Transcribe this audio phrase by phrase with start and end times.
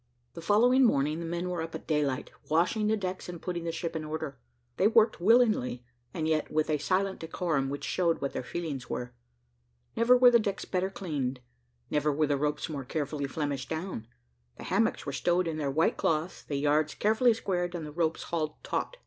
[0.33, 3.71] The following morning the men were up at daylight, washing the decks and putting the
[3.71, 4.39] ship in order;
[4.77, 9.13] they worked willingly, and yet with a silent decorum which showed what their feelings were.
[9.95, 11.39] Never were the decks better cleaned,
[11.91, 14.07] never were the ropes more carefully flemished down;
[14.57, 18.23] the hammocks were stowed in their white cloths, the yards carefully squared, and the ropes
[18.23, 18.97] hauled taut.